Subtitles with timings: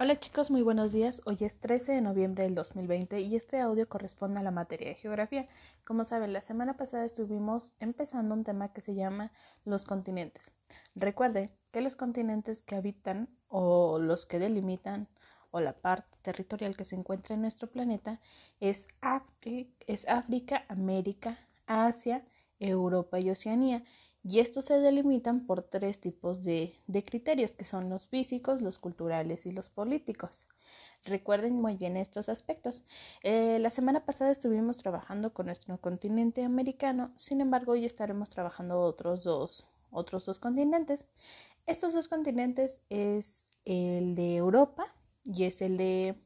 [0.00, 1.22] Hola chicos, muy buenos días.
[1.24, 4.94] Hoy es 13 de noviembre del 2020 y este audio corresponde a la materia de
[4.94, 5.48] geografía.
[5.84, 9.32] Como saben, la semana pasada estuvimos empezando un tema que se llama
[9.64, 10.52] los continentes.
[10.94, 15.08] Recuerden que los continentes que habitan o los que delimitan
[15.50, 18.20] o la parte territorial que se encuentra en nuestro planeta
[18.60, 18.86] es,
[19.88, 22.24] es África, América, Asia,
[22.60, 23.82] Europa y Oceanía
[24.28, 26.74] y estos se delimitan por tres tipos de,
[27.06, 30.46] criterios, que son los físicos, los culturales y los políticos.
[31.06, 32.84] Recuerden muy bien estos aspectos.
[33.22, 38.82] Eh, la semana pasada estuvimos trabajando con nuestro continente americano, sin embargo hoy estaremos trabajando
[38.82, 41.06] otros dos, otros dos continentes.
[41.64, 46.16] Estos dos continentes es el de Europa y es el de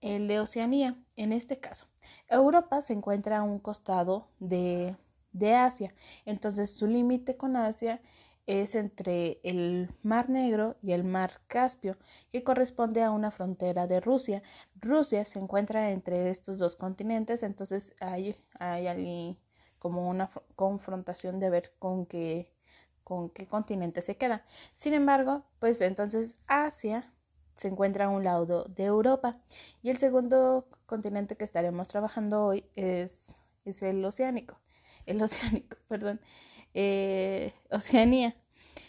[0.00, 1.02] el de Oceanía.
[1.16, 1.86] En este caso,
[2.28, 4.96] Europa se encuentra a un costado de
[5.32, 5.94] de Asia.
[6.24, 8.00] Entonces su límite con Asia
[8.46, 11.96] es entre el Mar Negro y el Mar Caspio,
[12.30, 14.42] que corresponde a una frontera de Rusia.
[14.80, 19.38] Rusia se encuentra entre estos dos continentes, entonces hay, hay
[19.78, 22.52] como una confrontación de ver con qué,
[23.04, 24.44] con qué continente se queda.
[24.74, 27.12] Sin embargo, pues entonces Asia
[27.54, 29.38] se encuentra a un lado de Europa
[29.82, 34.58] y el segundo continente que estaremos trabajando hoy es, es el oceánico
[35.06, 36.20] el oceánico, perdón,
[36.74, 38.36] eh, Oceanía.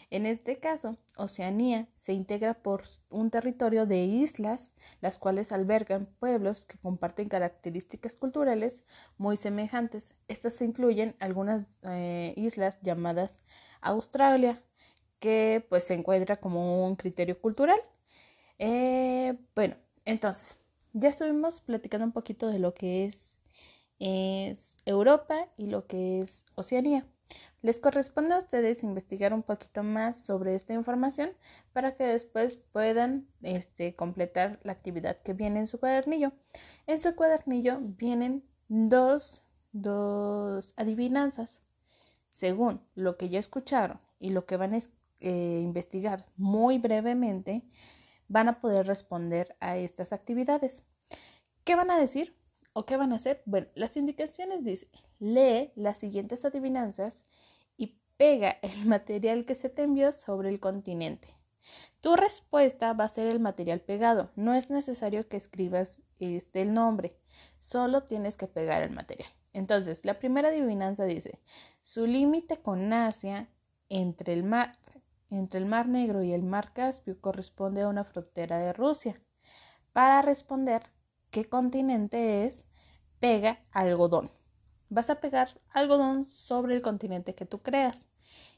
[0.10, 6.68] En este caso, Oceanía se integra por un territorio de islas, las cuales albergan pueblos
[6.68, 8.84] que comparten características culturales
[9.18, 10.14] muy semejantes.
[10.28, 13.40] Estas incluyen algunas eh, islas llamadas
[13.82, 14.62] Australia,
[15.20, 17.80] que pues se encuentra como un criterio cultural.
[18.60, 20.60] Eh, bueno, entonces,
[20.94, 23.40] ya estuvimos platicando un poquito de lo que es
[24.00, 27.06] es Europa y lo que es Oceanía.
[27.62, 31.32] Les corresponde a ustedes investigar un poquito más sobre esta información
[31.72, 36.34] para que después puedan este, completar la actividad que viene en su cuadernillo.
[36.88, 41.62] En su cuadernillo vienen dos, dos adivinanzas.
[42.32, 44.80] Según lo que ya escucharon y lo que van a
[45.20, 47.64] eh, investigar muy brevemente,
[48.28, 50.84] van a poder responder a estas actividades.
[51.64, 52.36] ¿Qué van a decir?
[52.74, 53.42] ¿O qué van a hacer?
[53.46, 54.90] Bueno, las indicaciones dicen,
[55.20, 57.24] lee las siguientes adivinanzas
[57.78, 61.30] y pega el material que se te envió sobre el continente.
[62.02, 64.32] Tu respuesta va a ser el material pegado.
[64.36, 67.18] No es necesario que escribas este el nombre,
[67.60, 69.30] solo tienes que pegar el material.
[69.54, 71.40] Entonces, la primera adivinanza dice,
[71.80, 73.50] su límite con Asia
[73.90, 74.72] entre el mar
[75.34, 79.20] entre el Mar Negro y el Mar Caspio corresponde a una frontera de Rusia.
[79.92, 80.84] Para responder,
[81.34, 82.68] qué continente es,
[83.20, 84.30] pega algodón.
[84.90, 88.06] Vas a pegar algodón sobre el continente que tú creas.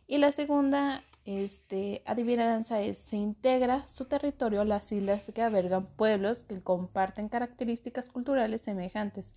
[0.07, 6.43] Y la segunda este, adivinanza es, se integra su territorio las islas que albergan pueblos
[6.43, 9.33] que comparten características culturales semejantes,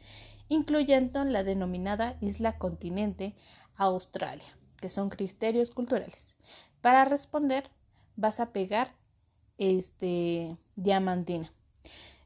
[0.49, 3.37] incluyendo la denominada isla continente
[3.77, 6.35] Australia, que son criterios culturales.
[6.81, 7.71] Para responder,
[8.17, 8.97] vas a pegar
[9.59, 11.53] este, diamantina.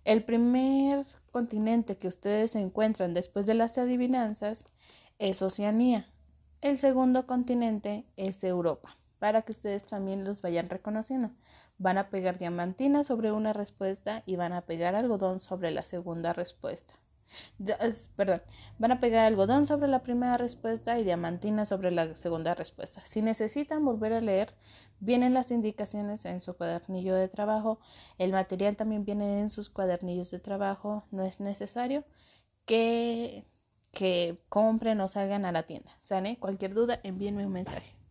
[0.04, 4.66] El primer continente que ustedes encuentran después de las adivinanzas
[5.18, 6.08] es Oceanía.
[6.60, 11.30] El segundo continente es Europa, para que ustedes también los vayan reconociendo.
[11.78, 16.32] Van a pegar diamantina sobre una respuesta y van a pegar algodón sobre la segunda
[16.32, 17.01] respuesta
[18.16, 18.42] perdón,
[18.78, 23.02] van a pegar algodón sobre la primera respuesta y diamantina sobre la segunda respuesta.
[23.04, 24.54] Si necesitan volver a leer,
[25.00, 27.78] vienen las indicaciones en su cuadernillo de trabajo.
[28.18, 31.04] El material también viene en sus cuadernillos de trabajo.
[31.10, 32.04] No es necesario
[32.66, 33.44] que,
[33.92, 35.92] que compren o salgan a la tienda.
[36.00, 36.38] ¿Sale?
[36.38, 38.01] Cualquier duda, envíenme un mensaje.